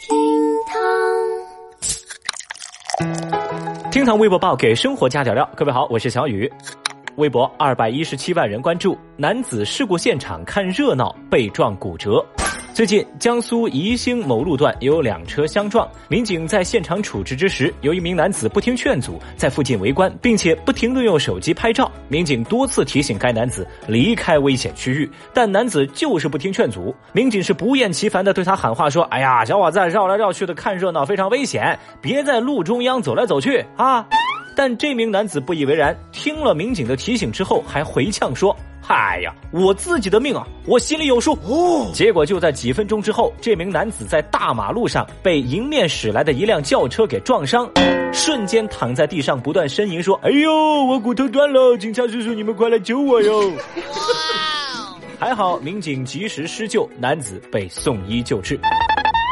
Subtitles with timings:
[0.00, 0.16] 厅
[0.68, 0.78] 堂，
[3.90, 5.50] 厅堂微博报给生活加点料。
[5.56, 6.48] 各位好，我是小雨。
[7.16, 12.24] 微博二百一十七万人关注，男子事故现场看热闹被撞骨折。
[12.78, 21.90] 最近，江苏宜兴某路段有两车相撞，民警在现场处置之时，有一名男子不听劝阻，在附近围观，并且不停地用手机拍照。
[22.06, 26.94] 民警多次提醒该男子离开危险区域，但男子就是不听劝阻。
[27.12, 34.06] 民警是不厌其烦地对他喊话说：“哎呀，小伙子，绕来绕去的看热闹非常危险，别在路中央走来走去啊！”
[34.54, 47.70] 但这名男子不以为然，听了民警的提醒之后，还回呛说：“嗨呀，我自己的命啊，我心里有数。”哦，结果就在几分钟之后，这名男子在大马路上被迎面驶来的一辆轿车给撞伤，
[48.12, 50.52] 瞬间躺在地上，不断呻吟说：“哎呦，
[50.86, 53.52] 我骨头断了，警察叔叔，你们快来救我哟！”
[55.20, 58.58] 还好民警及时施救，男子被送医救治。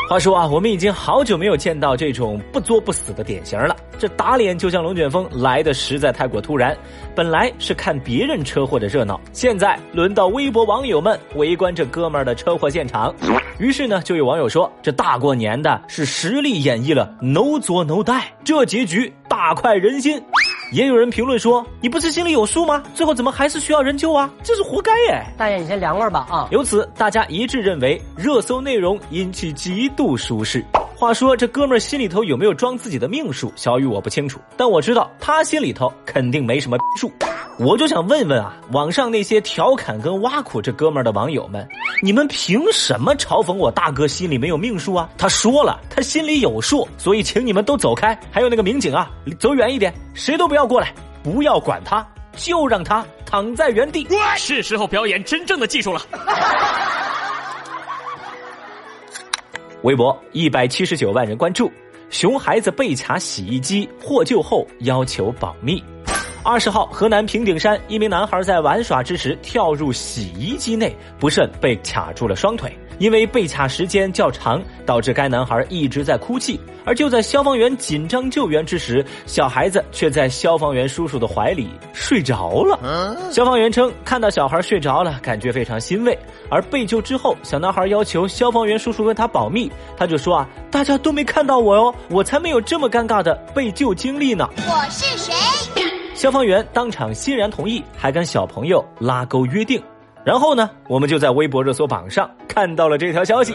[0.09, 3.75] 话说啊，我们已经好久没有见到这种不作不死的典型了。
[3.99, 6.77] 这打脸就像龙卷风来的实在太过突然。
[7.13, 13.13] 本来是看别人车祸的热闹，现在轮到微博网友们围观这哥们儿的车祸现场。
[13.59, 20.23] 于是呢，就有网友说：“这大过年的，是实力演绎了 no 作 no die，这结局大快人心。”
[20.73, 22.83] 也有人评论说：“你不是心里有数吗？
[22.93, 24.29] 最后怎么还是需要人救啊？
[24.43, 26.49] 这是活该耶！”大爷，你先凉快吧啊！
[26.51, 30.65] 由此，大家一致认为热搜内容引起极度舒适。
[30.97, 33.53] 话说这哥们儿心里头有没有装自己的命数？
[33.55, 37.13] 小雨我不清楚，但我知道他心里头肯定没什么数。
[37.59, 41.67] 我就想问问啊，网上那些调侃跟挖苦这哥们儿的网友们，
[42.03, 45.09] 你们凭什么嘲讽我大哥心里没有命数啊？
[45.17, 48.19] 他说了，他心里有数，所以请你们都走开。
[48.31, 54.07] 还有那个民警啊，走远一点，谁都不要过来，不要管他，就让他躺在原地。
[54.37, 56.03] 是时候表演真正的技术了。
[59.83, 61.73] 微博一百七十九万人关注，
[62.11, 65.83] 熊孩子被卡洗衣机获救后要求保密。
[66.47, 72.73] 二十号，河南平顶山一名男孩在玩耍之时跳入洗衣机内，不慎被卡住了双腿。
[72.99, 76.59] 因为被卡时间较长，导致该男孩一直在哭泣。
[76.85, 82.79] 而就在消防员紧张救援之时，小孩子却在消防员叔叔的怀里睡着了。
[83.33, 86.17] 消防员称，看到小孩睡着了，感觉非常欣慰。
[86.49, 94.49] 而被救之后，小男孩要求消防员叔叔为他保密，他就说啊，大家都没看到我哟，我才没有这么尴尬的被救经历呢。
[94.57, 95.35] 我是谁？
[96.17, 99.81] 消防员当场欣然同意，还跟小朋友拉钩约定。
[100.25, 103.55] 然后呢，我们就在微博热搜榜上看到了这条消息，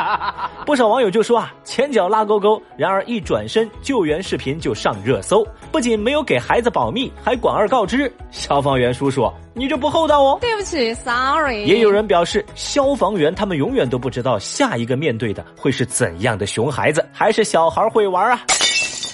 [0.66, 8.12] 不少网友就说啊，前脚拉勾勾，然而一转身，救援视频就上热搜，不仅没有给孩子保密，还广而告之。
[8.30, 10.38] 消防员叔叔，你这不厚道哦！
[10.42, 11.64] 对不起，sorry。
[11.64, 18.40] 也有人表示，消防员他们永远都不知道下一个面对的会是怎样的熊孩子，还是小孩会玩啊。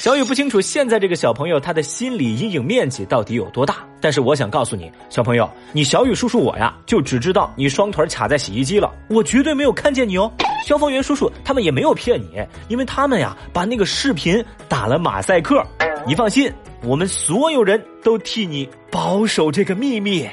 [0.01, 10.33] 小雨不清楚现在这个小朋友他的心理阴影面积到底有多大，但是我想告诉你，小朋友，你小雨叔叔我呀，就只知道你双腿卡在洗衣机了，我绝对没有看见你哦。
[10.65, 15.63] 消防员叔叔他们也没有骗你，因为他们呀把那个视频打了马赛克。
[16.07, 16.51] 你放心，
[16.83, 20.27] 我们所有人都替你保守这个秘密。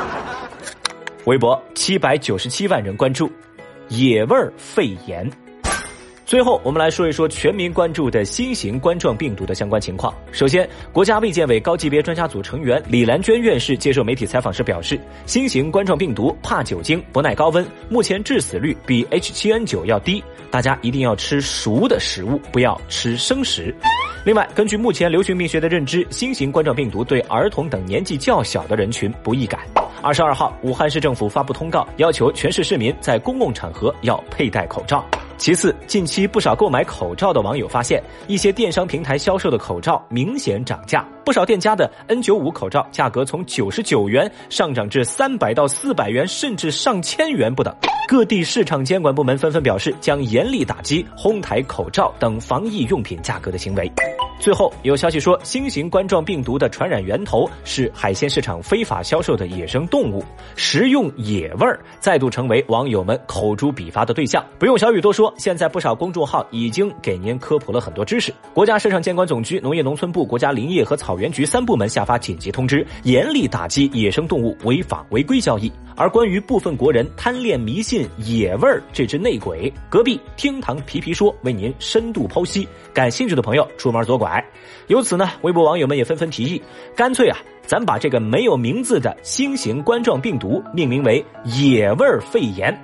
[1.24, 3.32] 微博七百九十七万人关注，
[3.88, 5.26] 野味肺炎。
[6.26, 10.12] 最后，我们来说一说全民关注的新型冠状病毒的相关情况。
[10.32, 20.20] 首先，国家卫健委高级别专家组成员李兰娟院士接受媒体采访时表示，新型冠状病毒怕酒精、不耐高温，目前致死率比 H7N9 要低，
[20.50, 23.72] 大家一定要吃熟的食物，不要吃生食。
[24.24, 29.60] 另外，根据目前流行病学的认知，新型冠状病毒对儿童等年纪较小的人群不易感。
[30.02, 35.06] 二十二号，武汉市政府发布通告，要求全市市民在公共场合要佩戴口罩。
[35.38, 47.74] 其次，近期不少购买口罩的网友发现，一些电商平台销售的口罩明显涨价，不少店家的 N95 口罩价格从九十九元上涨至三百到四百元，甚至上千元不等。
[48.08, 53.90] 各地市场监管部门纷纷表示，将严厉打击哄抬口罩等防疫用品价格的行为。
[54.38, 60.22] 最后有消息说，新型冠状病毒的传染源头是海鲜市场非法销售的野生动物，
[60.54, 64.44] 食用野味儿再度成为网友们口诛笔伐的对象。
[64.58, 68.32] 不用小雨多说，现在不少公众号已经给您科普了很多知识。
[68.52, 75.72] 国家市场监管总局、农业农村部、国家林业和草原局三部门下发紧急通知，严厉打击野生动物违法违规交易。
[75.96, 82.68] 而关于部分国人贪恋迷信野味儿这只内鬼，隔壁厅堂皮皮说为您深度剖析。
[82.92, 84.25] 感兴趣的朋友出门左拐。
[84.88, 86.62] 由此呢，微博网友们也纷纷提议，
[86.94, 92.76] 干脆啊，咱把这个没有名字的新型冠状病毒命名为“野味儿肺炎”。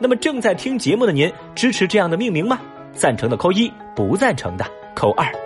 [0.00, 2.58] 那么正在听节目的您，支持这样的命名吗？
[2.92, 4.64] 赞成的扣一，不赞成的
[4.94, 5.43] 扣二。